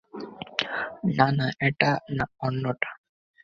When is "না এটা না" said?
1.37-2.25